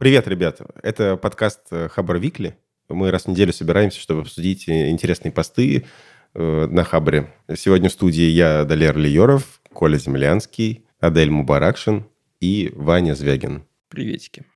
[0.00, 0.64] Привет, ребята.
[0.82, 2.56] Это подкаст э, Хабр Викли.
[2.88, 5.84] Мы раз в неделю собираемся, чтобы обсудить э, интересные посты
[6.32, 7.34] э, на Хабре.
[7.54, 12.06] Сегодня в студии я, Далер Лиоров, Коля Землянский, Адель Мубаракшин
[12.40, 13.66] и Ваня Звягин.
[13.90, 14.46] Приветики.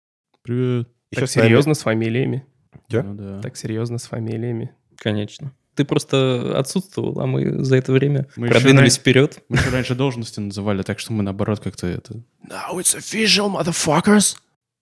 [0.41, 0.89] Привет.
[1.11, 2.47] Еще так с серьезно с фамилиями.
[2.89, 3.03] Да?
[3.03, 3.41] Ну да.
[3.43, 4.75] Так серьезно с фамилиями.
[4.97, 5.53] Конечно.
[5.75, 9.45] Ты просто отсутствовал, а мы за это время Мы еще продвинулись раньше- вперед.
[9.51, 12.15] Мы еще раньше должности называли, так что мы наоборот как-то это...
[12.49, 14.39] Now it's official, motherfuckers!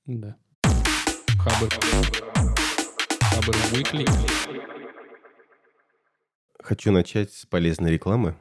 [0.06, 0.36] Да.
[1.44, 1.68] Хабр.
[3.20, 4.08] Хабр Weekly.
[6.62, 8.36] Хочу начать с полезной рекламы.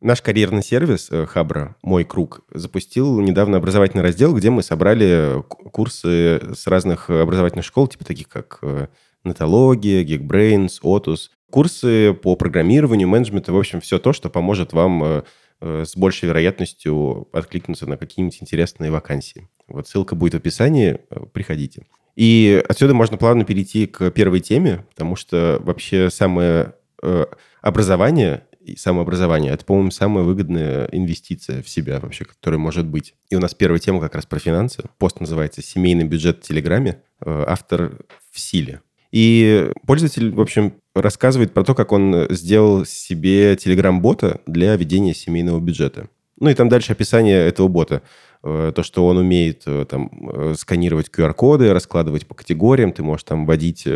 [0.00, 5.70] Наш карьерный сервис э, Хабра «Мой круг» запустил недавно образовательный раздел, где мы собрали к-
[5.70, 8.88] курсы с разных образовательных школ, типа таких как э,
[9.24, 11.30] Нетология, Geekbrains, Otus.
[11.50, 15.22] Курсы по программированию, менеджменту, в общем, все то, что поможет вам э,
[15.62, 19.48] э, с большей вероятностью откликнуться на какие-нибудь интересные вакансии.
[19.68, 21.86] Вот ссылка будет в описании, э, приходите.
[22.16, 27.26] И отсюда можно плавно перейти к первой теме, потому что вообще самое э,
[27.60, 33.14] образование и самообразование это, по-моему, самая выгодная инвестиция в себя вообще, которая может быть.
[33.28, 34.84] И у нас первая тема как раз про финансы.
[34.98, 37.02] Пост называется «Семейный бюджет в Телеграме».
[37.20, 37.98] Э, Автор
[38.30, 38.80] в силе.
[39.12, 45.60] И пользователь, в общем, рассказывает про то, как он сделал себе телеграм-бота для ведения семейного
[45.60, 46.08] бюджета.
[46.40, 48.02] Ну и там дальше описание этого бота.
[48.44, 53.24] Э, То, что он умеет э, там э, сканировать QR-коды, раскладывать по категориям, ты можешь
[53.24, 53.88] там вводить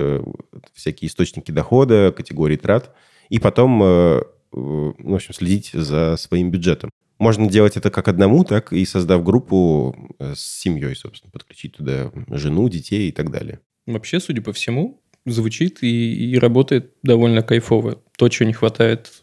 [0.73, 2.95] всякие источники дохода, категории трат,
[3.29, 6.91] и потом, э, в общем, следить за своим бюджетом.
[7.19, 12.69] Можно делать это как одному, так и создав группу с семьей, собственно, подключить туда жену,
[12.71, 13.61] детей и так далее.
[13.87, 18.01] Вообще, судя по всему, звучит и, и работает довольно кайфово.
[18.17, 19.21] То, чего не хватает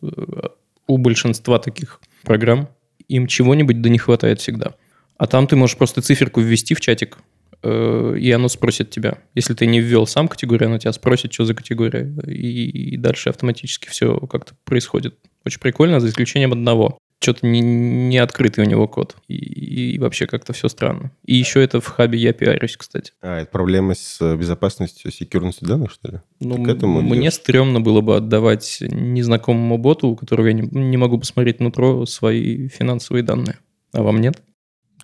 [0.87, 2.69] у большинства таких программ,
[3.07, 4.75] им чего-нибудь да не хватает всегда.
[5.17, 7.17] А там ты можешь просто циферку ввести в чатик,
[7.63, 9.19] э, и оно спросит тебя.
[9.33, 12.13] Если ты не ввел сам категорию, оно тебя спросит, что за категория.
[12.27, 15.15] И, и дальше автоматически все как-то происходит.
[15.45, 16.97] Очень прикольно, за исключением одного.
[17.21, 19.15] Что-то не, не открытый у него код.
[19.29, 21.11] И, и вообще как-то все странно.
[21.25, 23.13] И еще это в хабе я пиарюсь, кстати.
[23.21, 26.19] А, это проблема с э, безопасностью, секьюрностью данных, что ли?
[26.41, 27.35] Ну, Ты к этому мне идешь?
[27.35, 32.67] стрёмно было бы отдавать незнакомому боту, у которого я не, не могу посмотреть нутро, свои
[32.67, 33.59] финансовые данные.
[33.93, 34.41] А вам нет?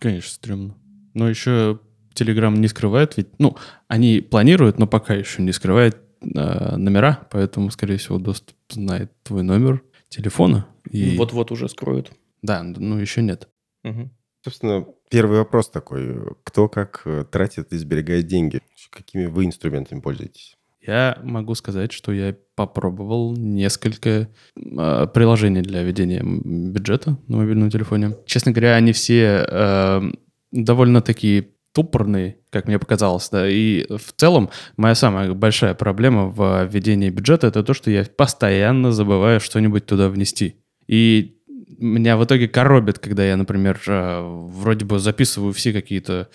[0.02, 0.76] Конечно, стрёмно.
[1.14, 1.80] Но еще
[2.16, 3.56] Telegram не скрывает, ведь, ну,
[3.88, 9.44] они планируют, но пока еще не скрывает э, номера, поэтому, скорее всего, доступ знает твой
[9.44, 10.66] номер телефона.
[10.90, 11.16] И...
[11.18, 12.12] Вот-вот уже скроют.
[12.42, 13.48] Да, ну еще нет.
[13.84, 14.12] Мгм.
[14.44, 16.36] Собственно, первый вопрос такой.
[16.44, 18.60] Кто как э, тратит и сберегает деньги?
[18.90, 20.58] Какими вы инструментами пользуетесь?
[20.82, 28.18] Я могу сказать, что я попробовал несколько э, приложений для ведения бюджета на мобильном телефоне.
[28.26, 30.02] Честно говоря, они все э,
[30.52, 36.66] довольно такие тупорные, как мне показалось, да, и в целом моя самая большая проблема в
[36.66, 40.56] ведении бюджета это то, что я постоянно забываю что-нибудь туда внести.
[40.88, 41.38] И
[41.78, 46.30] меня в итоге коробит, когда я, например, э, вроде бы записываю все какие-то,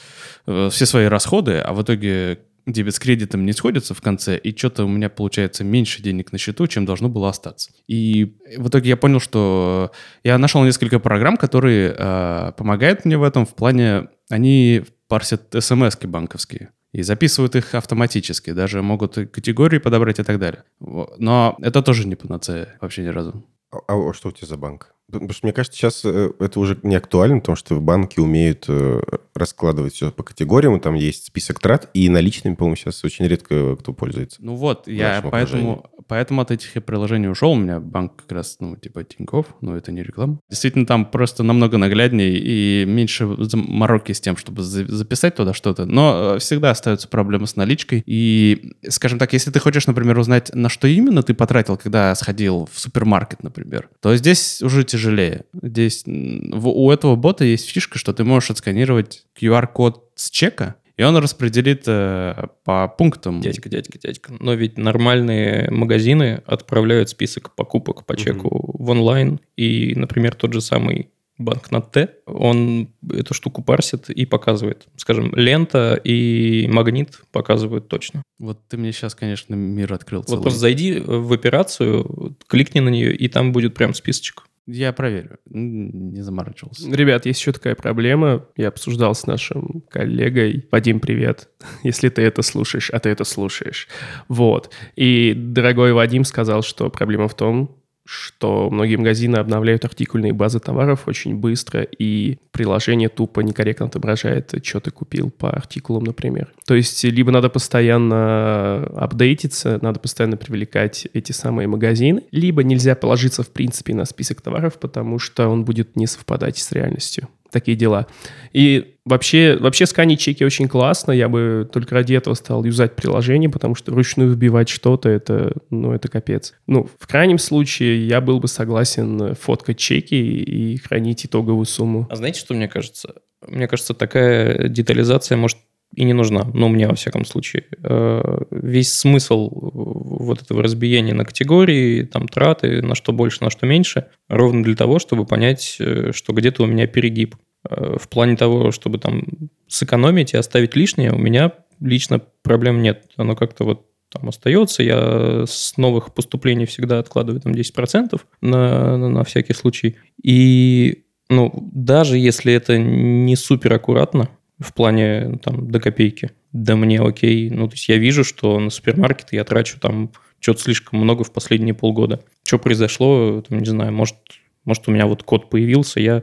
[0.47, 4.57] э, все свои расходы, а в итоге дебет с кредитом не сходится в конце, и
[4.57, 7.71] что-то у меня получается меньше денег на счету, чем должно было остаться.
[7.87, 9.93] И в итоге я понял, что
[10.25, 15.97] я нашел несколько программ, которые э, помогают мне в этом в плане, они парсят смс
[16.03, 20.65] банковские и записывают их автоматически, даже могут категории подобрать и так далее.
[20.81, 23.45] Но это тоже не панацея вообще ни разу.
[23.71, 24.96] А, а что у тебя за банк?
[25.11, 29.01] Потому что мне кажется, сейчас э, это уже не актуально, потому что банки умеют э,
[29.35, 33.93] раскладывать все по категориям, там есть список трат, и наличными, по-моему, сейчас очень редко кто
[33.93, 34.39] пользуется.
[34.41, 37.53] Ну вот, я поэтому, поэтому от этих приложений ушел.
[37.53, 40.41] У меня банк как раз, ну, типа Тинькофф, но это не реклама.
[40.51, 45.85] Действительно, там просто намного нагляднее и меньше мороки с тем, чтобы за- записать туда что-то.
[45.85, 48.03] Но э, всегда остаются проблемы с наличкой.
[48.07, 52.69] И, скажем так, если ты хочешь, например, узнать, на что именно ты потратил, когда сходил
[52.73, 55.45] в супермаркет, например, то здесь уже тяжелее.
[55.63, 61.03] Здесь в- у этого бота есть фишка, что ты можешь отсканировать QR-код с чека, и
[61.03, 63.41] он распределит э, по пунктам.
[63.43, 64.33] Дядька, дядька, дядька.
[64.41, 69.39] Но ведь нормальные магазины отправляют список покупок по чеку в онлайн.
[69.57, 74.87] И, например, тот же самый банк на Т, он эту штуку парсит и показывает.
[74.97, 78.23] Скажем, лента и магнит показывают точно.
[78.39, 80.37] Вот ты мне сейчас, конечно, мир открыл целый.
[80.39, 84.45] Вот просто зайди в операцию, кликни на нее, и там будет прям списочек.
[84.67, 85.39] Я проверю.
[85.45, 86.91] Не заморачивался.
[86.91, 88.47] Ребят, есть еще такая проблема.
[88.57, 90.67] Я обсуждал с нашим коллегой.
[90.73, 91.49] Вадим, привет.
[91.85, 93.87] Если ты это слушаешь, а ты это слушаешь.
[94.29, 94.71] Вот.
[94.97, 101.07] И дорогой Вадим сказал, что проблема в том, что многие магазины обновляют артикульные базы товаров
[101.07, 106.53] очень быстро, и приложение тупо некорректно отображает, что ты купил по артикулам, например.
[106.67, 113.43] То есть либо надо постоянно апдейтиться, надо постоянно привлекать эти самые магазины, либо нельзя положиться
[113.43, 118.07] в принципе на список товаров, потому что он будет не совпадать с реальностью такие дела.
[118.53, 121.13] И вообще, вообще сканить чеки очень классно.
[121.13, 125.93] Я бы только ради этого стал юзать приложение, потому что вручную вбивать что-то, это, ну,
[125.93, 126.55] это капец.
[126.67, 132.07] Ну, в крайнем случае, я был бы согласен фоткать чеки и хранить итоговую сумму.
[132.11, 133.15] А знаете, что мне кажется?
[133.47, 135.59] Мне кажется, такая детализация может
[135.95, 137.65] и не нужна, но мне, во всяком случае.
[137.83, 143.67] Э, весь смысл вот этого разбиения на категории, там, траты, на что больше, на что
[143.67, 147.37] меньше, ровно для того, чтобы понять, э, что где-то у меня перегиб.
[147.69, 149.25] Э, в плане того, чтобы там
[149.69, 153.05] сэкономить и оставить лишнее, у меня лично проблем нет.
[153.17, 154.83] Оно как-то вот там остается.
[154.83, 159.97] Я с новых поступлений всегда откладываю там 10% на, на, всякий случай.
[160.23, 164.29] И ну, даже если это не супер аккуратно,
[164.59, 167.51] в плане там до копейки, да мне окей.
[167.51, 171.33] Ну, то есть я вижу, что на супермаркеты я трачу там что-то слишком много в
[171.33, 172.21] последние полгода.
[172.47, 174.17] Что произошло, там, не знаю, может,
[174.65, 176.23] может у меня вот код появился, я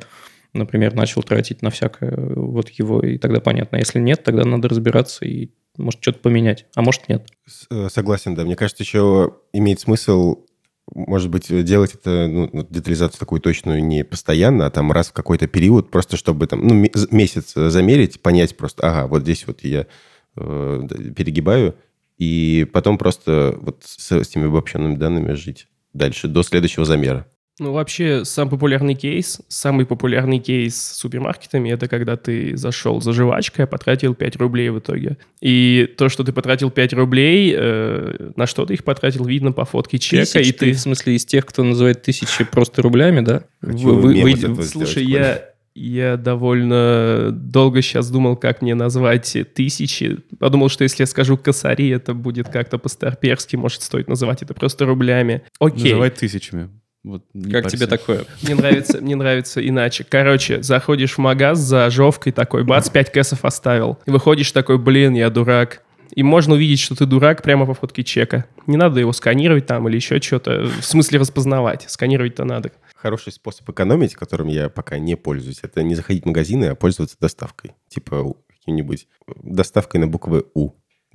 [0.54, 3.78] например, начал тратить на всякое вот его, и тогда понятно.
[3.78, 7.28] Если нет, тогда надо разбираться и может что-то поменять, а может нет.
[7.72, 8.44] Э, согласен, да.
[8.44, 10.46] Мне кажется, еще имеет смысл
[10.94, 15.48] может быть, делать это, ну, детализацию такую точную не постоянно, а там раз в какой-то
[15.48, 16.74] период, просто чтобы там, ну,
[17.12, 19.88] месяц замерить, понять просто, ага, вот здесь вот я
[20.36, 21.76] э, перегибаю,
[22.18, 27.28] и потом просто вот с, с этими обобщенными данными жить дальше, до следующего замера.
[27.60, 33.14] Ну, вообще, самый популярный кейс, самый популярный кейс с супермаркетами, это когда ты зашел за
[33.14, 35.18] жвачкой, а потратил 5 рублей в итоге.
[35.40, 39.66] И то, что ты потратил 5 рублей, э, на что ты их потратил, видно по
[39.66, 40.26] фотке чека.
[40.26, 40.72] Тысяч, и ты...
[40.72, 43.44] В смысле, из тех, кто называет тысячи просто рублями, да?
[43.62, 45.46] Вы, вы, вы, слушай, я,
[45.76, 50.18] я довольно долго сейчас думал, как мне назвать тысячи.
[50.40, 54.86] Подумал, что если я скажу косари, это будет как-то по-старперски, может, стоит называть это просто
[54.86, 55.44] рублями.
[55.60, 55.92] Окей.
[55.92, 56.70] Называй тысячами.
[57.04, 58.26] Вот как тебе такое?
[58.44, 60.06] Мне нравится, мне нравится иначе.
[60.08, 64.00] Короче, заходишь в магаз за жовкой такой, бац, 5 кэсов оставил.
[64.06, 65.84] И выходишь такой, блин, я дурак.
[66.16, 68.46] И можно увидеть, что ты дурак прямо по фотке чека.
[68.68, 70.64] Не надо его сканировать там или еще что-то.
[70.64, 71.86] В смысле распознавать.
[71.90, 72.72] Сканировать-то надо.
[72.96, 77.18] Хороший способ экономить, которым я пока не пользуюсь, это не заходить в магазины, а пользоваться
[77.20, 77.72] доставкой.
[77.90, 79.08] Типа каким-нибудь
[79.42, 80.72] доставкой на буквы У.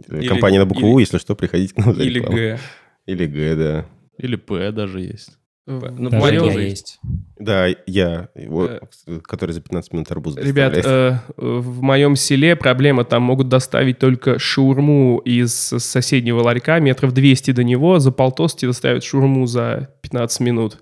[0.07, 2.59] Или, Компания на букву или, У, если что, приходите к нам за Или Г.
[3.07, 3.87] Или Г, да.
[4.19, 5.39] Или П даже есть.
[5.71, 6.59] Ну, Даже моем...
[6.59, 6.99] есть.
[7.39, 8.71] Да, я, его,
[9.07, 13.99] э, который за 15 минут арбуз Ребят, э, в моем селе проблема, там могут доставить
[13.99, 20.41] только шурму из соседнего ларька, метров 200 до него, за полтости доставят шурму за 15
[20.41, 20.79] минут.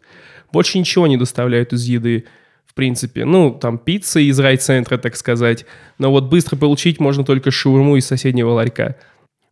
[0.52, 2.24] Больше ничего не доставляют из еды,
[2.64, 3.24] в принципе.
[3.24, 5.66] Ну, там пицца из райцентра, так сказать.
[5.98, 8.94] Но вот быстро получить можно только шурму из соседнего ларька.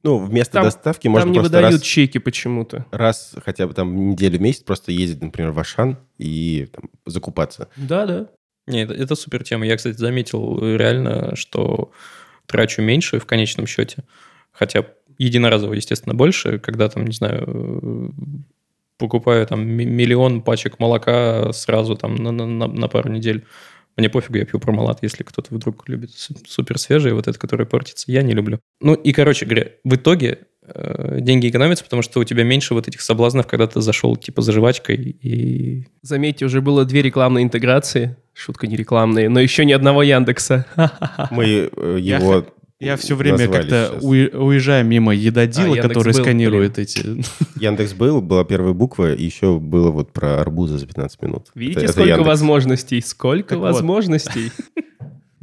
[0.04, 2.84] Ну, вместо там, доставки можно там не просто выдают раз, чеки почему-то.
[2.90, 7.68] Раз хотя бы там неделю, месяц просто ездить, например, в Ашан и там, закупаться.
[7.76, 8.28] Да, да.
[8.66, 9.66] Не, это, это супер тема.
[9.66, 11.90] Я, кстати, заметил реально, что
[12.46, 14.04] трачу меньше в конечном счете.
[14.52, 14.84] Хотя
[15.16, 18.14] единоразово, естественно, больше, когда там, не знаю,
[18.98, 23.46] покупаю там миллион пачек молока сразу там на, на, на пару недель.
[23.96, 26.10] Мне пофигу, я пью промалат, если кто-то вдруг любит
[26.46, 28.10] супер свежий, вот этот, который портится.
[28.10, 28.58] Я не люблю.
[28.80, 32.88] Ну и, короче говоря, в итоге э, деньги экономятся, потому что у тебя меньше вот
[32.88, 35.86] этих соблазнов, когда ты зашел типа за жвачкой и...
[36.02, 38.16] Заметьте, уже было две рекламные интеграции.
[38.32, 40.66] Шутка не рекламные, но еще ни одного Яндекса.
[41.30, 42.46] Мы э, его
[42.80, 46.84] я все время как-то уезжаю мимо едодила, а, который был, сканирует блин.
[46.86, 47.24] эти...
[47.62, 51.48] Яндекс был, была первая буква, и еще было вот про арбузы за 15 минут.
[51.54, 53.00] Видите, это, сколько это возможностей?
[53.00, 54.50] Сколько так возможностей?
[54.74, 54.84] Вот.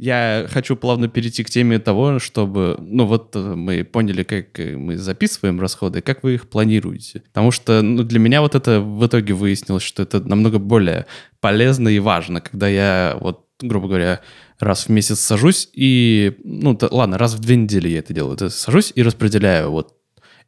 [0.02, 4.76] Я хочу плавно перейти к теме того, чтобы, ну вот э, мы поняли, как э,
[4.76, 7.20] мы записываем расходы, как вы их планируете.
[7.20, 11.06] Потому что ну, для меня вот это в итоге выяснилось, что это намного более
[11.40, 14.20] полезно и важно, когда я вот, грубо говоря,
[14.62, 18.34] раз в месяц сажусь и, ну, то, ладно, раз в две недели я это делаю.
[18.34, 19.96] Это сажусь и распределяю вот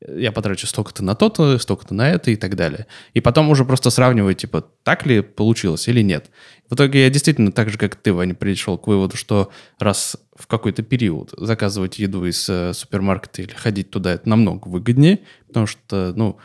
[0.07, 2.87] я потрачу столько-то на то-то, столько-то на это и так далее.
[3.15, 6.31] И потом уже просто сравниваю, типа, так ли получилось или нет.
[6.69, 10.47] В итоге я действительно так же, как ты, Ваня, пришел к выводу, что раз в
[10.47, 16.13] какой-то период заказывать еду из э, супермаркета или ходить туда, это намного выгоднее, потому что,
[16.15, 16.39] ну,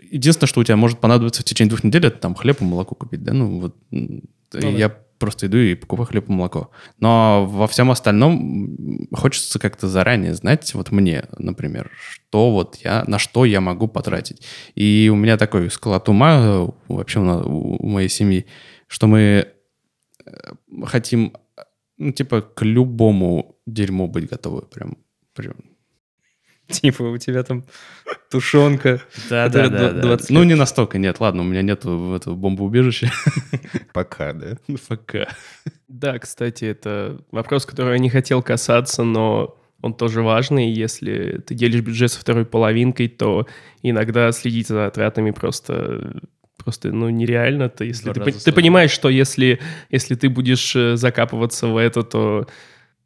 [0.00, 2.94] единственное, что у тебя может понадобиться в течение двух недель, это там хлеб и молоко
[2.94, 6.70] купить, да, ну, вот ну, я просто иду и покупаю хлеб и молоко.
[6.98, 13.18] Но во всем остальном хочется как-то заранее знать, вот мне, например, что вот я, на
[13.18, 14.42] что я могу потратить.
[14.74, 18.46] И у меня такой склад ума, вообще у моей семьи,
[18.86, 19.48] что мы
[20.24, 20.52] э,
[20.84, 21.32] хотим,
[21.98, 24.62] ну, типа, к любому дерьму быть готовы.
[24.62, 24.98] Прям,
[25.34, 25.56] прям
[26.68, 27.64] Типа у тебя там
[28.30, 29.00] тушенка.
[29.30, 30.16] Да, да, да.
[30.28, 31.20] Ну, не настолько, нет.
[31.20, 33.10] Ладно, у меня нет этого бомбоубежища.
[33.92, 34.58] Пока, да?
[34.88, 35.28] Пока.
[35.88, 40.70] Да, кстати, это вопрос, который я не хотел касаться, но он тоже важный.
[40.70, 43.46] Если ты делишь бюджет со второй половинкой, то
[43.82, 46.20] иногда следить за тратами просто
[46.64, 47.68] просто ну, нереально.
[47.68, 52.48] То если ты, ты понимаешь, что если, если ты будешь э, закапываться в это, то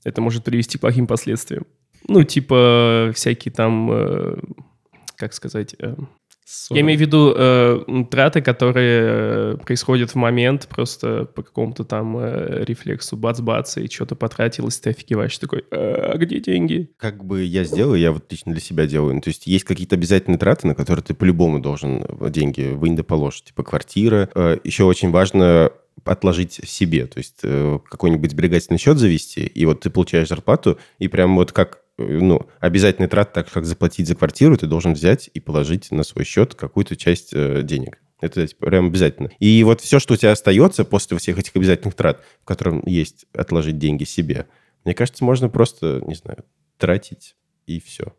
[0.03, 1.67] это может привести к плохим последствиям.
[2.09, 4.37] Ну, типа всякие там, э,
[5.17, 5.75] как сказать...
[5.79, 5.95] Э,
[6.71, 12.17] я имею в виду э, траты, которые э, происходят в момент просто по какому-то там
[12.19, 16.91] э, рефлексу бац-бац, и что-то потратилось, ты офигеваешь такой, а где деньги?
[16.97, 19.15] Как бы я сделал, я вот лично для себя делаю.
[19.15, 23.43] Ну, то есть есть какие-то обязательные траты, на которые ты по-любому должен деньги да положь.
[23.43, 24.29] Типа квартира.
[24.35, 25.71] Э, еще очень важно
[26.05, 31.09] отложить себе, то есть э, какой-нибудь сберегательный счет завести, и вот ты получаешь зарплату, и
[31.09, 35.41] прям вот как ну, обязательный трат, так как заплатить за квартиру, ты должен взять и
[35.41, 37.99] положить на свой счет какую-то часть э, денег.
[38.21, 39.31] Это прям обязательно.
[39.39, 43.27] И вот все, что у тебя остается после всех этих обязательных трат, в котором есть
[43.33, 44.47] отложить деньги себе,
[44.85, 46.45] мне кажется, можно просто, не знаю,
[46.79, 48.15] тратить и все.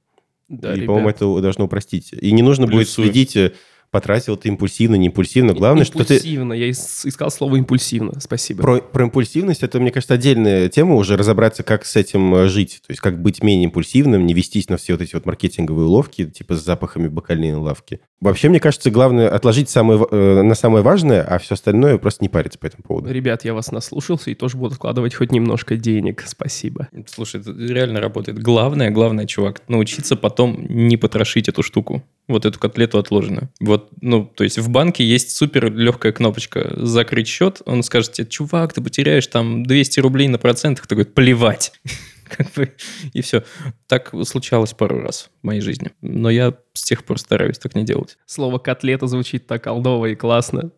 [0.47, 2.13] Да, и, по-моему, это должно упростить.
[2.13, 2.79] И не нужно Плюсую.
[2.79, 3.53] будет следить э,
[3.91, 5.53] потратил ты импульсивно, не импульсивно.
[5.53, 6.15] Главное, что ты...
[6.15, 8.62] Импульсивно, я искал слово импульсивно, спасибо.
[8.62, 12.81] Про, про импульсивность, это, мне кажется, отдельная тема уже, разобраться, как с этим э, жить.
[12.88, 16.25] То есть, как быть менее импульсивным, не вестись на все вот эти вот маркетинговые уловки,
[16.25, 18.00] типа с запахами бакальной лавки.
[18.21, 22.29] Вообще, мне кажется, главное отложить самое, э, на самое важное, а все остальное просто не
[22.29, 23.12] париться по этому поводу.
[23.12, 26.24] Ребят, я вас наслушался и тоже буду вкладывать хоть немножко денег.
[26.25, 26.88] Спасибо.
[27.07, 28.39] Слушай, это реально работает.
[28.39, 33.50] Главное, главное, чувак, научиться потом не потрошить эту штуку вот эту котлету отложенную.
[33.59, 37.61] Вот, ну, то есть в банке есть супер легкая кнопочка «Закрыть счет».
[37.65, 40.88] Он скажет тебе, чувак, ты потеряешь там 200 рублей на процентах.
[40.88, 41.73] Такой, плевать.
[42.23, 42.73] Как бы,
[43.13, 43.43] и все.
[43.88, 45.91] Так случалось пару раз в моей жизни.
[46.01, 48.17] Но я с тех пор стараюсь так не делать.
[48.25, 50.71] Слово «котлета» звучит так колдово и классно.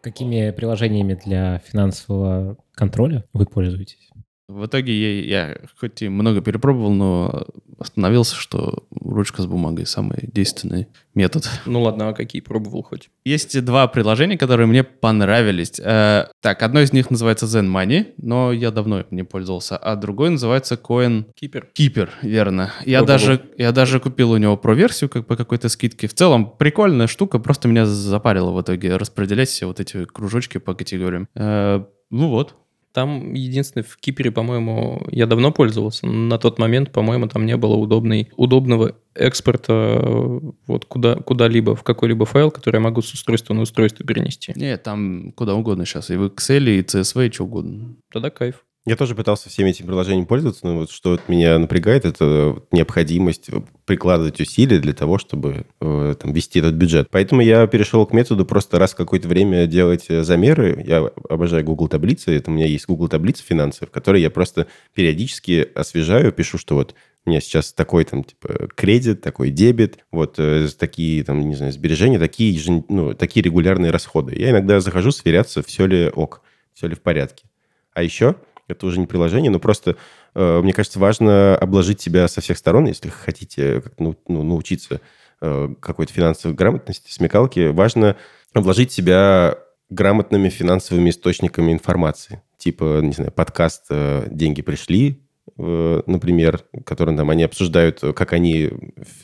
[0.00, 4.10] Какими приложениями для финансового контроля вы пользуетесь?
[4.46, 7.46] В итоге я, я хоть и много перепробовал, но
[7.78, 11.48] остановился, что ручка с бумагой самый действенный метод.
[11.64, 13.08] Ну ладно, а какие пробовал хоть?
[13.24, 15.80] Есть два приложения, которые мне понравились.
[15.82, 20.30] Э, так, одно из них называется Zen Money, но я давно не пользовался, а другой
[20.30, 21.64] называется Coin Keeper.
[21.78, 22.72] Keeper, верно.
[22.84, 26.06] Я даже, я даже купил у него про-версию как по какой-то скидке.
[26.06, 30.74] В целом, прикольная штука, просто меня запарило в итоге распределять все вот эти кружочки по
[30.74, 31.28] категориям.
[31.34, 32.56] Э, ну вот,
[32.94, 36.06] там единственное, в Кипере, по-моему, я давно пользовался.
[36.06, 41.82] На тот момент, по-моему, там не было удобной, удобного экспорта э, вот куда, куда-либо, в
[41.82, 44.52] какой-либо файл, который я могу с устройства на устройство перенести.
[44.54, 46.10] Нет, там куда угодно сейчас.
[46.10, 47.96] И в Excel, и CSV, и что угодно.
[48.12, 48.64] Тогда кайф.
[48.86, 53.48] Я тоже пытался всеми этими приложениями пользоваться, но вот что вот меня напрягает, это необходимость
[53.86, 57.08] прикладывать усилия для того, чтобы э, там, вести этот бюджет.
[57.10, 60.84] Поэтому я перешел к методу просто раз в какое-то время делать э, замеры.
[60.86, 62.36] Я обожаю Google таблицы.
[62.36, 66.74] Это у меня есть Google таблица финансов, в которой я просто периодически освежаю, пишу, что
[66.74, 71.54] вот у меня сейчас такой там типа кредит, такой дебет, вот э, такие там, не
[71.54, 72.60] знаю, сбережения, такие,
[72.90, 74.38] ну, такие регулярные расходы.
[74.38, 76.42] Я иногда захожу сверяться, все ли ок,
[76.74, 77.46] все ли в порядке.
[77.94, 78.36] А еще
[78.68, 79.96] это уже не приложение, но просто,
[80.34, 85.00] э, мне кажется, важно обложить себя со всех сторон, если хотите ну, научиться
[85.40, 88.16] э, какой-то финансовой грамотности, смекалки, важно
[88.52, 89.58] обложить себя
[89.90, 92.42] грамотными финансовыми источниками информации.
[92.56, 95.20] Типа, не знаю, подкаст э, «Деньги пришли»,
[95.56, 98.70] например, который там они обсуждают, как они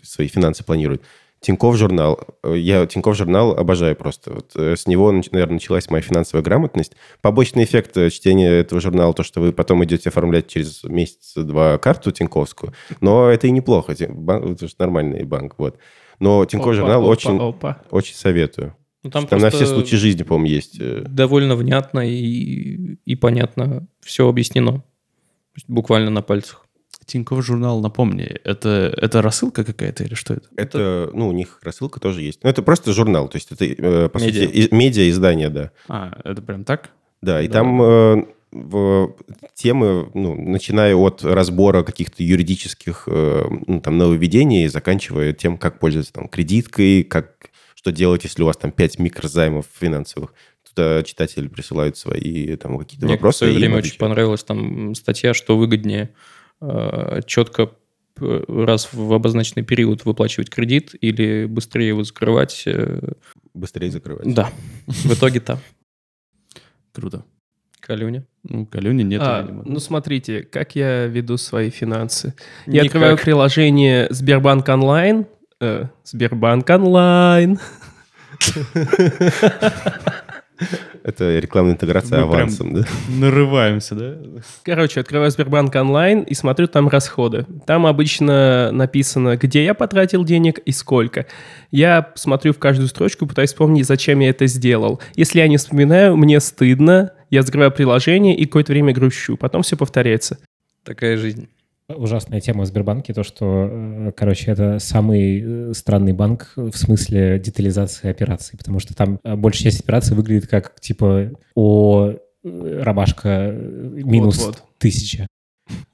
[0.03, 1.03] свои финансы планируют.
[1.41, 2.21] Тиньков журнал.
[2.45, 4.33] Я Тиньков журнал обожаю просто.
[4.35, 6.93] Вот э, с него, наверное, началась моя финансовая грамотность.
[7.23, 12.13] Побочный эффект э, чтения этого журнала, то, что вы потом идете оформлять через месяц-два карту
[12.13, 12.75] Тиньковскую.
[13.01, 13.93] Но это и неплохо.
[13.93, 15.55] Это же нормальный банк.
[15.57, 15.79] Вот.
[16.19, 17.83] Но Тиньков опа, журнал опа, очень, опа.
[17.91, 18.77] очень советую.
[19.03, 20.79] Ну, там, там на все случаи жизни, по-моему, есть.
[20.79, 21.05] Э.
[21.09, 24.85] Довольно внятно и, и понятно все объяснено.
[25.67, 26.67] Буквально на пальцах.
[27.11, 30.49] Тинькофф журнал, напомни, это, это рассылка какая-то или что это?
[30.57, 32.45] Это, ну, у них рассылка тоже есть.
[32.45, 34.47] Ну, это просто журнал, то есть это, э, по медиа.
[34.47, 35.73] сути, медиа-издание, да.
[35.89, 36.91] А, это прям так?
[37.21, 37.55] Да, и да.
[37.55, 39.17] там э, в
[39.55, 46.13] темы, ну, начиная от разбора каких-то юридических э, ну, там, нововведений, заканчивая тем, как пользоваться
[46.13, 50.33] там кредиткой, как, что делать, если у вас там 5 микрозаймов финансовых.
[50.69, 53.37] туда читатели присылают свои там какие-то Мне вопросы.
[53.37, 56.11] в свое и время очень понравилась там статья, что выгоднее
[57.27, 57.67] четко
[58.15, 62.63] п- раз в обозначенный период выплачивать кредит или быстрее его закрывать.
[62.67, 63.13] э,
[63.55, 64.33] Быстрее закрывать.
[64.35, 64.51] Да,
[64.87, 65.59] в итоге-то.
[66.93, 67.25] Круто.
[67.81, 68.25] Калюня.
[68.45, 69.63] Ну, Калюни нет, А, видимо.
[69.65, 72.35] ну смотрите, как я веду свои финансы.
[72.67, 72.87] Я Никак.
[72.87, 75.27] открываю приложение Сбербанк онлайн.
[75.61, 77.59] э, Сбербанк онлайн.
[81.03, 82.85] Это рекламная интеграция Мы прям- авансом, да?
[83.09, 84.17] Нарываемся, да?
[84.65, 87.47] Короче, открываю Сбербанк онлайн и смотрю там расходы.
[87.67, 91.27] Там обычно написано, где я потратил денег и сколько.
[91.71, 95.01] Я смотрю в каждую строчку, пытаюсь вспомнить, зачем я это сделал.
[95.15, 99.37] Если я не вспоминаю, мне стыдно, я закрываю приложение и какое-то время грущу.
[99.37, 100.39] Потом все повторяется.
[100.85, 101.49] Такая жизнь.
[101.97, 107.39] Ужасная тема в Сбербанке, то, что, э, короче, это самый э, странный банк в смысле
[107.39, 113.53] детализации операций, потому что там э, большая часть операций выглядит как, типа, о, ромашка э,
[114.05, 114.65] минус Вот-вот.
[114.79, 115.27] тысяча.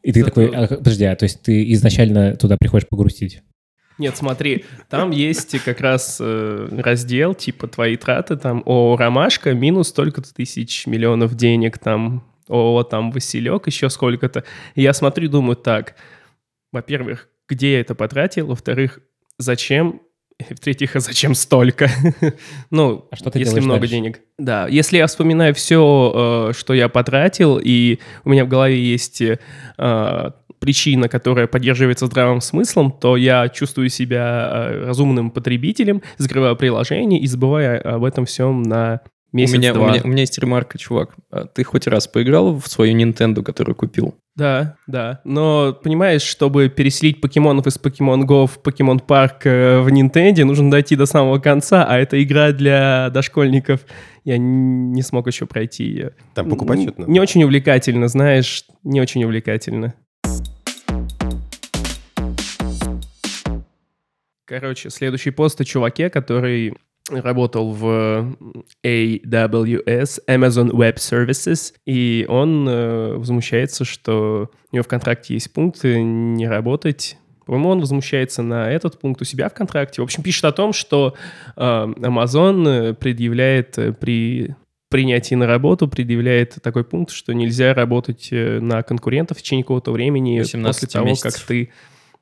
[0.02, 3.42] И ты Зато- такой, а, подожди, а то есть ты изначально туда приходишь погрустить?
[3.98, 9.88] Нет, смотри, там есть как раз э, раздел, типа твои траты, там, о, ромашка, минус
[9.88, 14.44] столько-то тысяч миллионов денег, там, о, там, Василек, еще сколько-то.
[14.74, 15.94] И я смотрю, думаю, так,
[16.72, 19.00] во-первых, где я это потратил, во-вторых,
[19.38, 20.00] зачем,
[20.38, 21.88] и в-третьих, а зачем столько?
[22.70, 23.94] ну, А что ты если много дальше?
[23.94, 24.20] денег.
[24.38, 29.38] Да, если я вспоминаю все, что я потратил, и у меня в голове есть э,
[30.58, 37.26] причина, которая поддерживается здравым смыслом, то я чувствую себя э, разумным потребителем, закрываю приложение и
[37.26, 39.00] забываю об этом всем на
[39.37, 39.90] У меня, у, месяц-два.
[39.90, 41.14] меня, у меня есть ремарка, чувак.
[41.31, 44.14] А Ты хоть раз поиграл в свою Nintendo, которую купил?
[44.35, 45.21] Да, да.
[45.25, 50.71] Но, понимаешь, чтобы переселить покемонов из Pokemon Go в Pokemon Park э, в Nintendo, нужно
[50.71, 53.81] дойти до самого конца, а это игра для дошкольников.
[54.25, 56.12] Я не смог еще пройти ее.
[56.35, 57.12] Там покупать что-то надо?
[57.12, 59.95] Не очень увлекательно, знаешь, не очень увлекательно.
[64.47, 66.75] Короче, следующий пост о чуваке, который
[67.10, 68.36] работал в
[68.84, 76.02] AWS, Amazon Web Services, и он э, возмущается, что у него в контракте есть пункты
[76.02, 77.18] не работать.
[77.44, 80.02] По-моему, он возмущается на этот пункт у себя в контракте.
[80.02, 81.14] В общем, пишет о том, что
[81.56, 84.57] э, Amazon э, предъявляет э, при
[84.88, 89.92] принятии на работу предъявляет такой пункт, что нельзя работать э, на конкурентов в течение какого-то
[89.92, 91.33] времени 18 после того, месяцев.
[91.35, 91.70] как ты...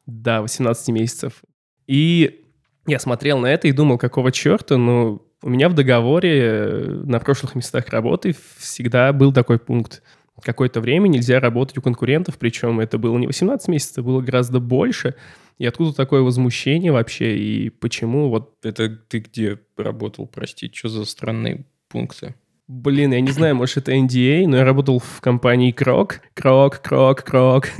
[0.06, 1.42] Да, 18 месяцев.
[1.86, 2.43] И
[2.86, 7.18] я смотрел на это и думал, какого черта, ну, у меня в договоре э, на
[7.20, 10.02] прошлых местах работы всегда был такой пункт.
[10.42, 14.58] Какое-то время нельзя работать у конкурентов, причем это было не 18 месяцев, это было гораздо
[14.58, 15.14] больше.
[15.58, 20.70] И откуда такое возмущение вообще, и почему вот Это ты где работал, прости?
[20.74, 22.34] Что за странные пункты?
[22.66, 26.20] Блин, я не знаю, может, это NDA, но я работал в компании Крок.
[26.34, 27.68] Крок, Крок, Крок.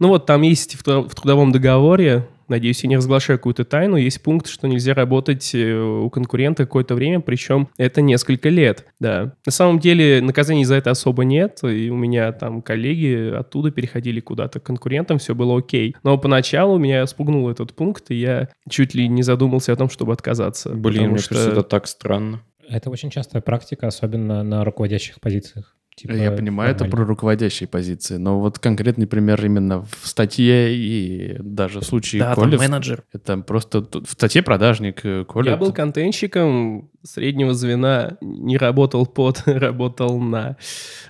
[0.00, 4.46] Ну вот, там есть в трудовом договоре, надеюсь, я не разглашаю какую-то тайну, есть пункт,
[4.48, 9.34] что нельзя работать э, у конкурента какое-то время, причем это несколько лет, да.
[9.46, 14.20] На самом деле наказаний за это особо нет, и у меня там коллеги оттуда переходили
[14.20, 15.94] куда-то к конкурентам, все было окей.
[16.02, 20.12] Но поначалу меня спугнул этот пункт, и я чуть ли не задумался о том, чтобы
[20.12, 20.70] отказаться.
[20.70, 22.40] Блин, потому мне что- кажется, это так странно.
[22.68, 25.73] Это очень частая практика, особенно на руководящих позициях.
[25.96, 31.36] Типа, Я понимаю, это про руководящие позиции, но вот конкретный пример именно в статье и
[31.38, 33.04] даже в случае Да, Коли, менеджер.
[33.12, 35.52] это просто в статье продажник э, Коля.
[35.52, 40.56] Я был контентщиком среднего звена, не работал под, работал на.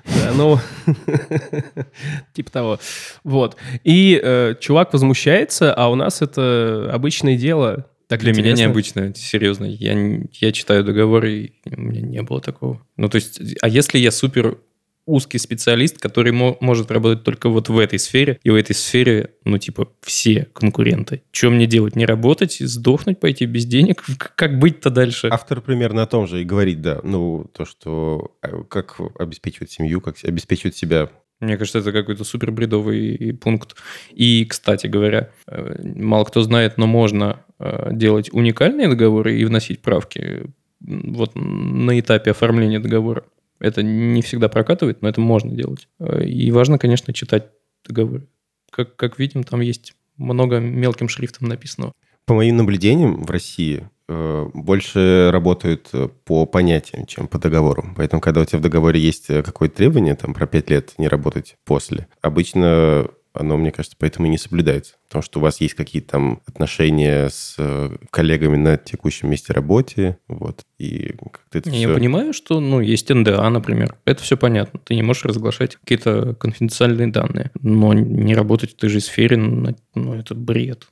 [0.05, 0.59] Да, ну,
[2.35, 2.79] типа того.
[3.23, 3.57] Вот.
[3.85, 7.87] И э, чувак возмущается, а у нас это обычное дело.
[8.07, 8.62] Так Для меня интересно.
[8.62, 9.64] необычно, серьезно.
[9.64, 11.33] Я, я читаю договоры,
[11.64, 12.83] и у меня не было такого.
[12.99, 14.59] Ну, то есть, а если я супер
[15.07, 19.31] узкий специалист, который мо- может работать только вот в этой сфере, и в этой сфере,
[19.45, 21.23] ну, типа, все конкуренты.
[21.31, 21.97] Что мне делать?
[21.97, 24.05] Не работать, сдохнуть, пойти без денег?
[24.37, 25.29] Как быть-то дальше?
[25.31, 27.01] Автор примерно о том же и говорит, да.
[27.03, 31.11] Ну, то, что э, как обеспечивать семью, как обеспечивать себя.
[31.40, 33.77] Мне кажется, это какой-то супер бредовый пункт.
[34.12, 39.83] И, кстати говоря, э, мало кто знает, но можно э, делать уникальные договоры и вносить
[39.83, 40.45] правки
[40.81, 43.25] вот на этапе оформления договора.
[43.64, 45.88] Это не всегда прокатывает, но это можно делать.
[45.98, 47.48] Э, И важно, конечно, читать
[47.88, 48.29] договоры.
[48.70, 51.92] Как, как видим, там есть много мелким шрифтом написанного.
[52.27, 57.87] По моим наблюдениям в России э, больше работают э, по понятиям, чем по договору.
[57.96, 61.57] Поэтому, когда у тебя в договоре есть какое-то требование, там, про 5 лет не работать
[61.64, 64.94] после, обычно оно, мне кажется, поэтому и не соблюдается.
[65.09, 70.18] Потому что у вас есть какие-то там отношения с э, коллегами на текущем месте работы,
[70.29, 71.94] вот, и как-то это Я все...
[71.94, 73.97] понимаю, что, ну, есть НДА, например.
[74.05, 74.81] Это все понятно.
[74.81, 77.51] Ты не можешь разглашать какие-то конфиденциальные данные.
[77.61, 80.87] Но не работать в той же сфере, ну, ну, это бред.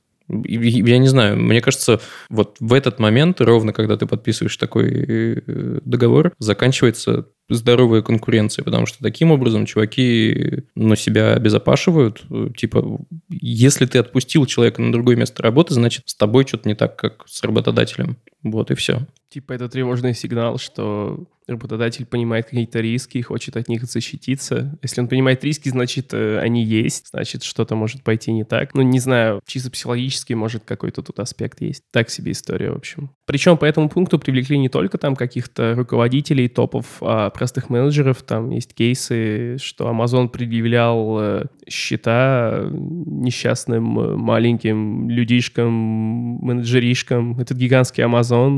[0.45, 5.79] Я не знаю, мне кажется, вот в этот момент, ровно когда ты подписываешь такой э,
[5.83, 12.23] договор, заканчивается здоровая конкуренция, потому что таким образом чуваки ну, себя обезопашивают.
[12.55, 16.95] Типа, если ты отпустил человека на другое место работы, значит, с тобой что-то не так,
[16.95, 18.17] как с работодателем.
[18.43, 19.05] Вот и все.
[19.33, 24.77] Типа это тревожный сигнал, что работодатель понимает какие-то риски и хочет от них защититься.
[24.81, 28.73] Если он понимает риски, значит, э, они есть, значит, что-то может пойти не так.
[28.73, 31.83] Ну, не знаю, чисто психологически, может, какой-то тут аспект есть.
[31.91, 33.09] Так себе история, в общем.
[33.25, 38.21] Причем по этому пункту привлекли не только там каких-то руководителей, топов, а простых менеджеров.
[38.21, 47.39] Там есть кейсы, что Amazon предъявлял э, счета несчастным э, маленьким людишкам, менеджеришкам.
[47.39, 48.49] Этот гигантский Amazon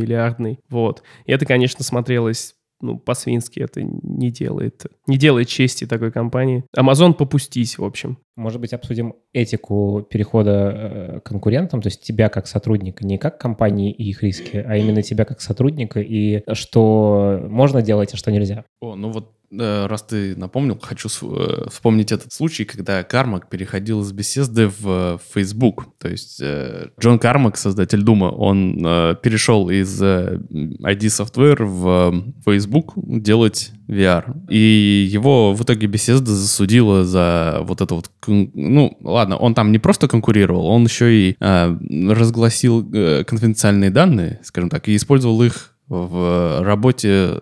[0.00, 0.58] многомиллиардный.
[0.68, 1.02] Вот.
[1.26, 6.64] И это, конечно, смотрелось ну, по-свински это не делает, не делает чести такой компании.
[6.74, 8.16] Amazon попустись, в общем.
[8.36, 13.92] Может быть, обсудим этику перехода э, конкурентам, то есть тебя как сотрудника, не как компании
[13.92, 18.64] и их риски, а именно тебя как сотрудника, и что можно делать, а что нельзя.
[18.80, 24.12] О, ну вот раз ты напомнил, хочу э, вспомнить этот случай, когда Кармак переходил из
[24.12, 25.86] беседы в э, Facebook.
[25.98, 32.12] То есть э, Джон Кармак, создатель Дума, он э, перешел из э, ID Software в
[32.14, 34.48] э, Facebook делать VR.
[34.48, 38.10] И его в итоге беседа засудила за вот это вот...
[38.26, 41.76] Ну, ладно, он там не просто конкурировал, он еще и э,
[42.08, 47.40] разгласил э, конфиденциальные данные, скажем так, и использовал их в работе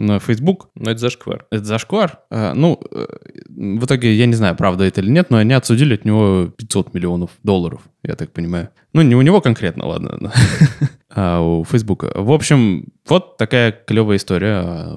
[0.00, 0.68] на Facebook.
[0.74, 1.46] Но это зашквар.
[1.50, 2.18] Это зашквар.
[2.30, 3.06] Э, Ну, э,
[3.48, 6.94] в итоге, я не знаю, правда это или нет, но они отсудили от него 500
[6.94, 8.70] миллионов долларов, я так понимаю.
[8.92, 10.32] Ну, не у него конкретно, ладно,
[11.14, 12.10] а у Фейсбука.
[12.14, 14.62] В общем, вот такая клевая история.
[14.64, 14.96] А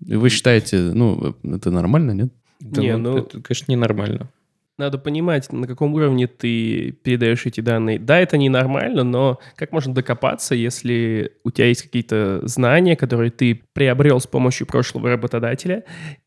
[0.00, 2.32] вы считаете, ну, это нормально, нет?
[2.60, 4.28] Да, Не, ну, ну- это, конечно, ненормально.
[4.78, 8.00] Надо понимать, на каком уровне ты передаешь эти данные.
[8.00, 13.62] Да, это ненормально, но как можно докопаться, если у тебя есть какие-то знания, которые ты
[13.72, 15.84] приобрел с помощью прошлого работодателя,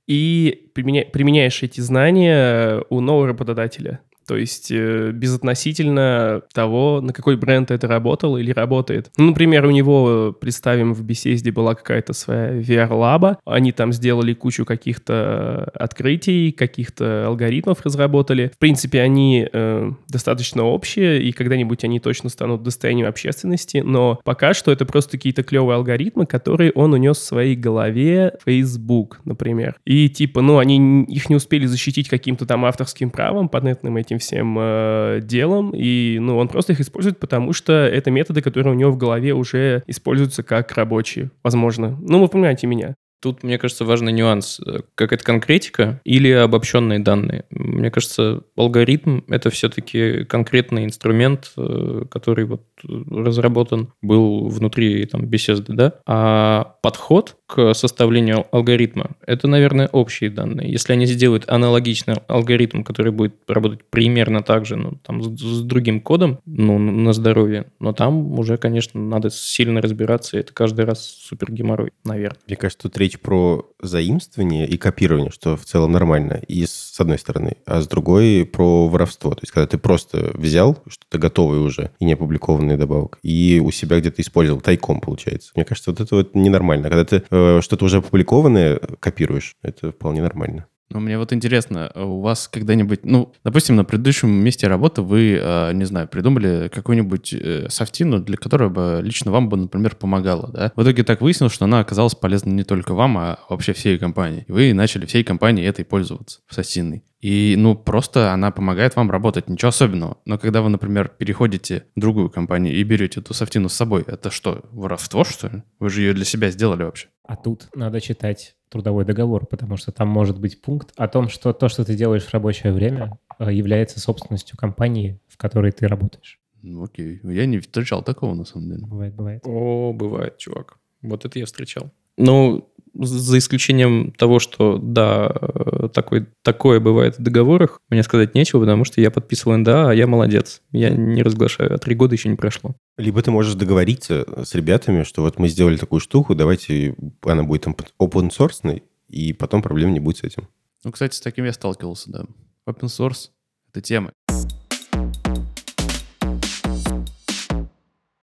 [0.08, 4.00] и применя- применяешь эти знания у нового работодателя?
[4.28, 9.10] То есть э, безотносительно того, на какой бренд это работал или работает.
[9.18, 14.66] Ну, например, у него, представим, в беседе была какая-то своя VR-лаба, они там сделали кучу
[14.66, 18.52] каких-то открытий, каких-то алгоритмов разработали.
[18.54, 24.54] В принципе, они э, достаточно общие, и когда-нибудь они точно станут достоянием общественности, но пока
[24.54, 29.78] что это просто какие-то клевые алгоритмы, которые он унес в своей голове Facebook, например.
[29.86, 34.58] И типа, ну, они их не успели защитить каким-то там авторским правом, патентным этим всем
[34.60, 38.92] э, делом, и, ну, он просто их использует, потому что это методы, которые у него
[38.92, 41.98] в голове уже используются как рабочие, возможно.
[42.02, 42.96] Ну, вы понимаете меня.
[43.20, 44.60] Тут, мне кажется, важный нюанс.
[44.66, 47.46] э, Какая-то конкретика или обобщенные данные.
[47.50, 55.26] Мне кажется, алгоритм— это все-таки конкретный инструмент, э, который вот э, разработан был внутри там,
[55.26, 55.94] беседы, да?
[56.06, 60.72] А подход к составлению алгоритма— это, наверное, общие данные.
[60.72, 65.62] Если они сделают аналогичный алгоритм, который будет работать примерно так же, ну, там, с, с
[65.64, 70.86] другим кодом, ну, на здоровье, но там уже, конечно, надо сильно разбираться, и это каждый
[70.86, 72.40] раз супер геморрой, наверное.
[72.48, 77.18] Мне кажется, тут речь про заимствование и копирование, что в целом нормально, и с одной
[77.18, 79.32] стороны, а с другой про воровство.
[79.32, 83.72] То есть, когда ты просто взял что-то готовое уже и не опубликованное добавок, и у
[83.72, 85.52] себя где-то использовал тайком, получается.
[85.56, 86.90] Мне кажется, вот это вот ненормально.
[86.90, 90.68] Когда ты э, что-то уже опубликованное копируешь, это вполне нормально.
[90.90, 95.74] Ну, мне вот интересно, у вас когда-нибудь, ну, допустим, на предыдущем месте работы вы, э,
[95.74, 100.72] не знаю, придумали какую-нибудь э, софтину, для которой бы лично вам бы, например, помогала, да?
[100.76, 104.46] В итоге так выяснилось, что она оказалась полезна не только вам, а вообще всей компании.
[104.48, 107.04] И вы начали всей компании этой пользоваться, софтиной.
[107.20, 110.18] И, ну, просто она помогает вам работать, ничего особенного.
[110.26, 114.30] Но когда вы, например, переходите в другую компанию и берете эту софтину с собой, это
[114.30, 115.64] что, воровство, что ли?
[115.80, 117.08] Вы же ее для себя сделали вообще.
[117.24, 121.54] А тут надо читать трудовой договор, потому что там может быть пункт о том, что
[121.54, 126.40] то, что ты делаешь в рабочее время, э, является собственностью компании, в которой ты работаешь.
[126.62, 127.20] Ну, окей.
[127.24, 128.86] Я не встречал такого, на самом деле.
[128.86, 129.42] Бывает, бывает.
[129.46, 130.78] О, бывает, чувак.
[131.02, 131.92] Вот это я встречал.
[132.18, 138.60] Ну, за исключением того, что, да, э, такой, такое бывает в договорах, мне сказать нечего,
[138.60, 140.62] потому что я подписывал НДА, а я молодец.
[140.72, 142.76] Я не разглашаю, а три года еще не прошло.
[142.98, 147.64] Либо ты можешь договориться с ребятами, что вот мы сделали такую штуку, давайте она будет
[147.64, 150.48] там open source, и потом проблем не будет с этим.
[150.84, 152.26] Ну, кстати, с таким я сталкивался, да.
[152.68, 153.30] open source—
[153.72, 154.12] это тема.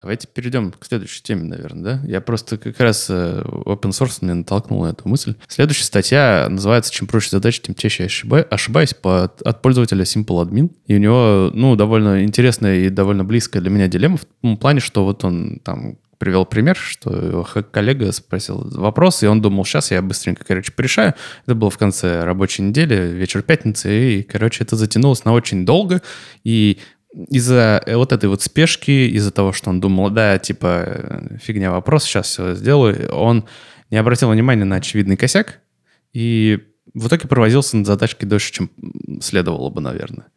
[0.01, 2.07] Давайте перейдем к следующей теме, наверное, да?
[2.07, 5.35] Я просто как раз э, open source меня натолкнул на эту мысль.
[5.47, 10.43] Следующая статья называется «Чем проще задача, тем чаще я ошиба- ошибаюсь» по, от пользователя Simple
[10.43, 10.71] Admin.
[10.87, 14.79] И у него, ну, довольно интересная и довольно близкая для меня дилемма в том плане,
[14.79, 19.91] что вот он там привел пример, что его коллега спросил вопрос, и он думал, сейчас
[19.91, 21.13] я быстренько, короче, порешаю.
[21.45, 26.01] Это было в конце рабочей недели, вечер пятницы, и, короче, это затянулось на очень долго,
[26.43, 26.79] и
[27.13, 31.71] из-за э, вот этой вот спешки, из-за того, что он думал, да, типа, э, фигня
[31.71, 33.45] вопрос, сейчас все сделаю, он
[33.89, 35.59] не обратил внимания на очевидный косяк,
[36.13, 36.59] и
[36.93, 38.71] в итоге провозился над задачкой дольше, чем
[39.21, 40.27] следовало бы, наверное.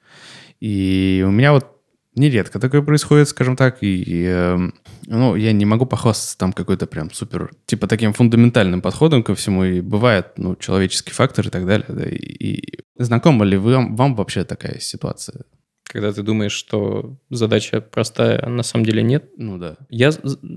[0.61, 1.75] И у меня вот
[2.15, 4.59] нередко такое происходит, скажем так, и, и, э,
[5.07, 9.65] ну, я не могу похвастаться там какой-то прям супер, типа таким фундаментальным подходом ко всему,
[9.65, 14.15] и бывает, ну, человеческий фактор и так далее, да, и, и знакома ли вам, вам
[14.15, 15.45] вообще такая ситуация?
[15.85, 19.31] Когда ты думаешь, что задача простая, а на самом деле нет.
[19.37, 19.77] Ну да.
[19.91, 20.11] Я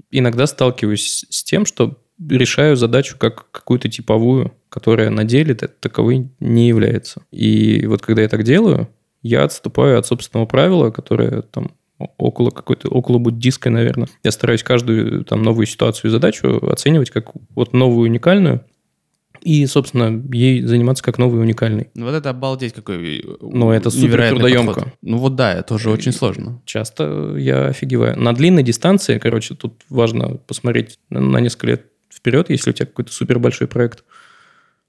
[0.09, 6.29] иногда сталкиваюсь с тем, что решаю задачу как какую-то типовую, которая на деле та- таковой
[6.39, 7.21] не является.
[7.31, 8.89] И вот когда я так делаю,
[9.21, 11.71] я отступаю от собственного правила, которое там
[12.17, 14.07] около какой-то, около буддистской, наверное.
[14.23, 18.63] Я стараюсь каждую там новую ситуацию и задачу оценивать как вот новую уникальную,
[19.47, 21.87] и, собственно, ей заниматься как новый уникальный.
[21.95, 24.73] Ну вот это обалдеть какой э, Ну, это супер трудоемко.
[24.73, 24.93] подход.
[25.01, 26.61] Ну вот да, это уже очень сложно.
[26.65, 28.19] Часто я офигеваю.
[28.19, 32.85] На длинной дистанции, короче, тут важно посмотреть на- на несколько лет вперед, если у тебя
[32.87, 34.03] какой-то супер большой проект.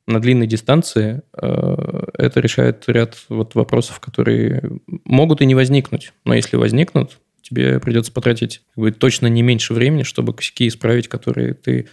[0.06, 4.62] На длинной дистанции э, это решает ряд вот вопросов, которые
[5.04, 6.12] могут и не возникнуть.
[6.24, 11.08] Но если возникнут, тебе придется потратить как бы, точно не меньше времени, чтобы косяки исправить,
[11.08, 11.88] которые ты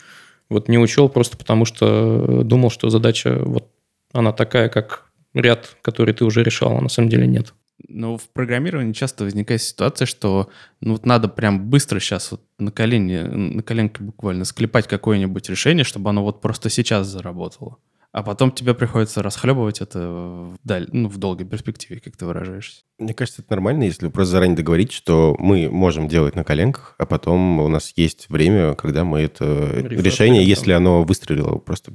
[0.49, 3.69] вот не учел просто потому, что думал, что задача вот
[4.13, 7.53] она такая, как ряд, который ты уже решал, а на самом деле нет.
[7.87, 12.71] Но в программировании часто возникает ситуация, что ну вот надо прям быстро сейчас вот на
[12.71, 17.77] колени, на коленке буквально склепать какое-нибудь решение, чтобы оно вот просто сейчас заработало.
[18.15, 22.83] А потом тебе приходится расхлебывать это вдаль, ну, в долгой перспективе, как ты выражаешься.
[22.97, 27.05] Мне кажется, это нормально, если просто заранее договорить, что мы можем делать на коленках, а
[27.05, 30.47] потом у нас есть время, когда мы это Рефакторинг, решение, да.
[30.47, 31.91] если оно выстрелило, просто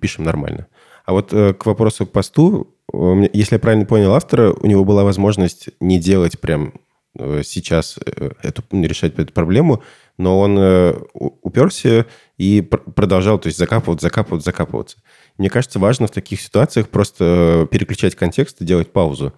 [0.00, 0.66] пишем нормально.
[1.04, 4.84] А вот э, к вопросу к посту, меня- если я правильно понял автора, у него
[4.84, 6.74] была возможность не делать прям
[7.16, 9.84] э, сейчас э, эту, решать эту проблему,
[10.18, 12.06] но он э, уперся
[12.38, 14.96] и пр- продолжал, то есть закапываться, закапываться, закапываться.
[15.40, 19.32] Мне кажется, важно в таких ситуациях просто переключать контекст и делать паузу.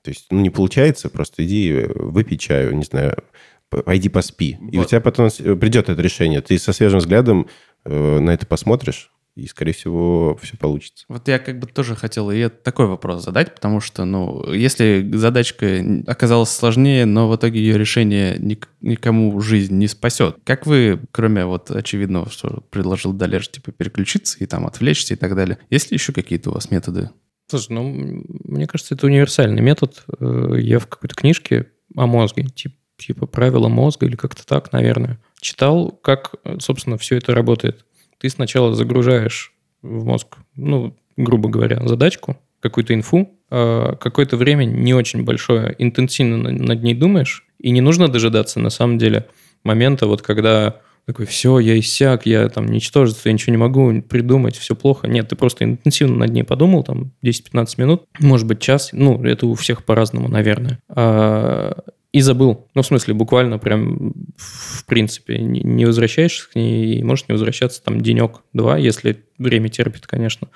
[0.00, 3.22] То есть, ну, не получается, просто иди э, выпей чаю, не знаю,
[3.68, 4.56] пойди поспи.
[4.70, 4.88] И у Вот.
[4.88, 6.40] тебя потом э, придет это решение.
[6.40, 7.48] Ты со свежим взглядом
[7.84, 11.04] э, на это посмотришь, и, скорее всего, все получится.
[11.08, 15.82] Вот я как бы тоже хотел и такой вопрос задать, потому что, ну, если задачка
[16.06, 21.46] оказалась сложнее, но в итоге ее решение ник- никому жизнь не спасет, как вы, кроме
[21.46, 25.96] вот очевидного, что предложил Далер, типа переключиться и там отвлечься и так далее, есть ли
[25.96, 27.08] еще какие-то у вас методы?
[27.48, 30.04] Слушай, ну, мне кажется, это универсальный метод.
[30.20, 31.66] Э, Я в какой-то книжке
[31.96, 37.16] о мозге, тип- типа правила мозга или как-то так, наверное, читал, как, э, собственно, все
[37.16, 37.84] это работает.
[38.22, 44.94] Ты сначала загружаешь в мозг, ну, грубо говоря, задачку, какую-то инфу, э, какое-то время не
[44.94, 49.26] очень большое, интенсивно на- над ней думаешь, и не нужно дожидаться, на самом деле,
[49.64, 54.56] момента, вот когда такой, все, я иссяк, я там ничтожество, я ничего не могу придумать,
[54.56, 55.08] все плохо.
[55.08, 59.48] Нет, ты просто интенсивно над ней подумал, там, 10-15 минут, может быть, час, ну, это
[59.48, 60.78] у всех по-разному, наверное.
[60.88, 61.76] А,
[62.12, 62.68] и забыл.
[62.74, 67.82] Ну, в смысле, буквально прям, в принципе, не возвращаешься к ней, и можешь не возвращаться
[67.82, 70.48] там денек-два, если время терпит, конечно.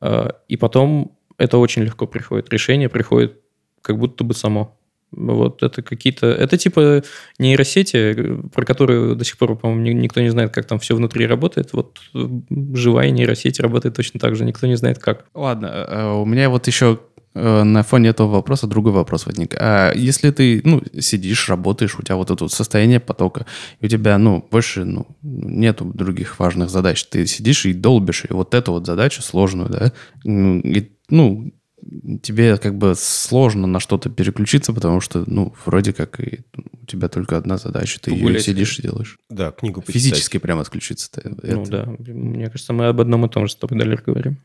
[0.00, 2.52] А, И потом это очень легко приходит.
[2.52, 3.40] Решение приходит
[3.82, 4.78] как будто бы само.
[5.12, 6.26] Вот это какие-то...
[6.26, 7.02] Это типа
[7.38, 10.96] нейросети, э, про которые до сих пор, по-моему, ни- никто не знает, как там все
[10.96, 11.72] внутри работает.
[11.72, 12.26] Вот э,
[12.74, 14.44] живая нейросеть работает точно так же.
[14.44, 15.26] Никто не знает, как.
[15.34, 19.54] Ладно, э, у меня вот еще э, на фоне этого вопроса другой вопрос возник.
[19.58, 23.46] А если ты, ну, сидишь, работаешь, у тебя вот это вот состояние потока,
[23.80, 28.32] и у тебя, ну, больше, ну, нету других важных задач, ты сидишь и долбишь, и
[28.32, 29.92] вот эту вот задачу сложную, да,
[30.24, 31.52] м, и, ну,
[32.22, 36.40] тебе как бы сложно на что-то переключиться, потому что, ну, вроде как и
[36.82, 39.18] у тебя только одна задача, ты ее Погулять сидишь и делаешь.
[39.30, 40.02] Да, книгу почитать.
[40.02, 41.10] Физически прям отключиться.
[41.24, 44.38] Ну да, мне кажется, мы об одном и том же с тобой далее говорим.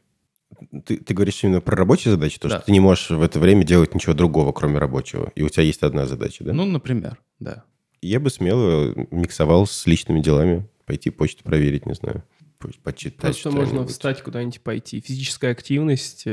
[0.86, 2.58] Ты, ты говоришь именно про рабочие задачи, то, Да.
[2.58, 5.32] что ты не можешь в это время делать ничего другого, кроме рабочего.
[5.36, 6.54] И у тебя есть одна задача, да?
[6.54, 7.64] Ну, например, да.
[8.02, 10.68] Я бы смело миксовал с личными делами.
[10.86, 12.24] Пойти почту проверить, не знаю.
[12.58, 15.00] по- Почитать Просто можно встать куда-нибудь пойти.
[15.02, 16.26] Физическая активность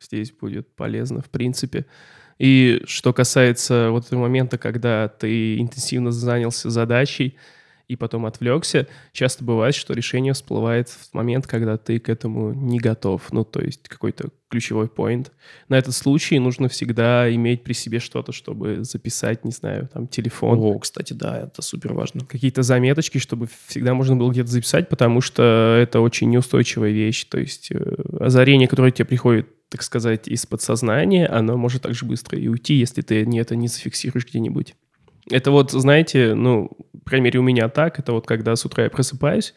[0.00, 1.86] здесь будет полезно, в принципе.
[2.38, 7.36] И что касается вот этого момента, когда ты интенсивно занялся задачей,
[7.92, 12.78] и потом отвлекся, часто бывает, что решение всплывает в момент, когда ты к этому не
[12.78, 13.30] готов.
[13.32, 15.28] Ну, то есть какой-то ключевой point.
[15.68, 20.58] На этот случай нужно всегда иметь при себе что-то, чтобы записать, не знаю, там, телефон.
[20.58, 22.24] О, кстати, да, это супер важно.
[22.24, 27.24] Какие-то заметочки, чтобы всегда можно было где-то записать, потому что это очень неустойчивая вещь.
[27.24, 32.04] То есть э, озарение, которое тебе приходит так сказать, из подсознания, оно может так же
[32.04, 34.74] быстро и уйти, если ты это не зафиксируешь где-нибудь.
[35.30, 36.70] Это вот, знаете, ну,
[37.04, 39.54] по крайней мере, у меня так, это вот когда с утра я просыпаюсь,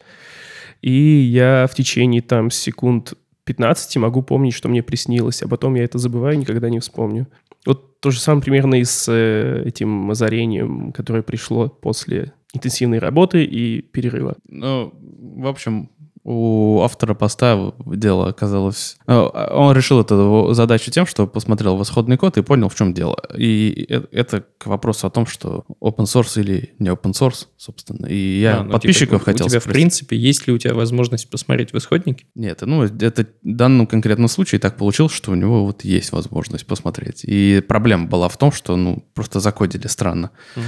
[0.82, 5.84] и я в течение там секунд 15 могу помнить, что мне приснилось, а потом я
[5.84, 7.28] это забываю, никогда не вспомню.
[7.64, 13.44] Вот то же самое примерно и с э, этим озарением, которое пришло после интенсивной работы
[13.44, 14.36] и перерыва.
[14.48, 14.92] Ну,
[15.36, 15.90] в общем,
[16.28, 18.96] у автора поста дело оказалось...
[19.06, 23.16] Э, он решил эту задачу тем, что посмотрел исходный код и понял, в чем дело.
[23.38, 28.06] И э, это к вопросу о том, что open source или не open source, собственно.
[28.06, 29.70] И я а, ну, подписчиков типа, хотел У тебя, спросить.
[29.70, 32.26] в принципе, есть ли у тебя возможность посмотреть в исходнике?
[32.34, 36.66] Нет, ну, это в данном конкретном случае так получилось, что у него вот есть возможность
[36.66, 37.22] посмотреть.
[37.22, 40.32] И проблема была в том, что, ну, просто закодили странно.
[40.56, 40.62] Mm.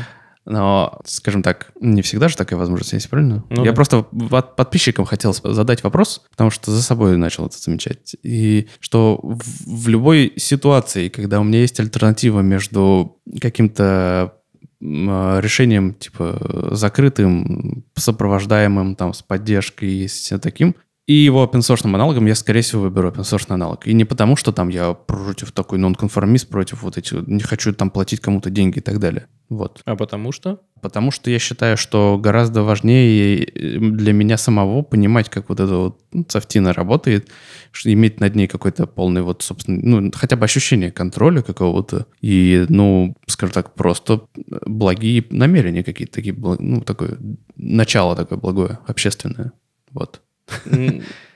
[0.49, 3.45] Но, скажем так, не всегда же такая возможность есть, правильно?
[3.51, 3.77] Ну, Я да.
[3.77, 8.17] просто подписчикам хотел задать вопрос, потому что за собой начал это замечать.
[8.23, 14.33] И что в, в любой ситуации, когда у меня есть альтернатива между каким-то
[14.81, 20.77] решением, типа, закрытым, сопровождаемым, там, с поддержкой и с таким,
[21.09, 23.87] и его open аналогом я, скорее всего, выберу open аналог.
[23.87, 27.89] И не потому, что там я против такой нонконформист, против вот этих, не хочу там
[27.89, 29.27] платить кому-то деньги и так далее.
[29.49, 29.81] Вот.
[29.87, 30.61] А потому что?
[30.83, 35.75] Потому что я считаю, что гораздо важнее э, для меня самого понимать, как вот эта
[35.75, 37.31] вот ну, софтина работает,
[37.85, 42.05] иметь над ней какой-то полный вот, собственно, ну, хотя бы ощущение контроля какого-то.
[42.21, 44.25] И, ну, скажем так, просто
[44.67, 47.17] благие намерения какие-то такие, ну, такое
[47.57, 49.53] начало такое благое, общественное.
[49.91, 50.21] Вот.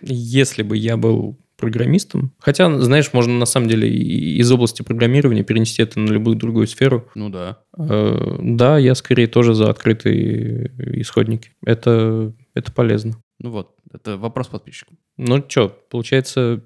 [0.01, 2.33] Если бы я был программистом.
[2.41, 7.09] Хотя, знаешь, можно на самом деле из области программирования перенести это на любую другую сферу.
[7.15, 7.61] Ну да.
[7.79, 11.53] Э, да, я скорее тоже за открытые исходники.
[11.65, 13.23] Это, это полезно.
[13.39, 14.99] Ну вот, это вопрос подписчикам.
[15.17, 16.65] Ну что, получается,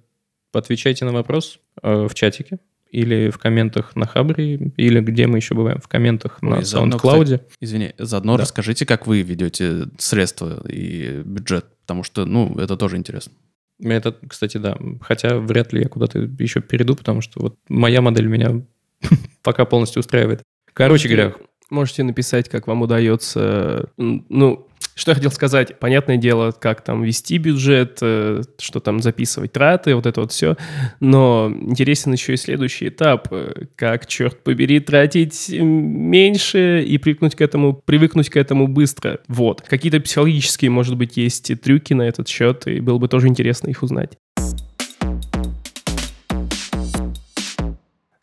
[0.54, 2.58] отвечайте на вопрос э, в чатике
[2.96, 7.42] или в комментах на Хабре, или где мы еще бываем, в комментах Ой, на SoundCloud.
[7.60, 8.42] Извини, заодно да.
[8.42, 13.34] расскажите, как вы ведете средства и бюджет, потому что, ну, это тоже интересно.
[13.82, 14.78] Это, кстати, да.
[15.02, 18.62] Хотя вряд ли я куда-то еще перейду, потому что вот моя модель меня
[19.42, 20.42] пока полностью устраивает.
[20.72, 21.34] Короче говоря...
[21.68, 25.78] Можете написать, как вам удается, ну, что я хотел сказать?
[25.78, 30.56] Понятное дело, как там вести бюджет, э, что там записывать траты, вот это вот все.
[31.00, 33.28] Но интересен еще и следующий этап.
[33.30, 39.20] Э, как, черт побери, тратить меньше и привыкнуть к этому, привыкнуть к этому быстро.
[39.28, 39.60] Вот.
[39.60, 43.82] Какие-то психологические, может быть, есть трюки на этот счет, и было бы тоже интересно их
[43.82, 44.16] узнать.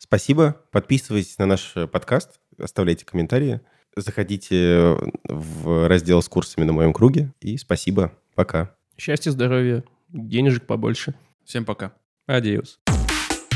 [0.00, 0.60] Спасибо.
[0.72, 3.60] Подписывайтесь на наш подкаст, оставляйте комментарии.
[3.96, 4.96] Заходите
[5.28, 7.32] в раздел с курсами на моем круге.
[7.40, 8.12] И спасибо.
[8.34, 8.74] Пока.
[8.96, 11.14] Счастья, здоровья, денежек побольше.
[11.44, 11.92] Всем пока.
[12.26, 12.80] Адиос.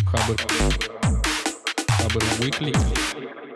[0.06, 0.36] Хабр.
[1.88, 3.47] Хабр Weekly.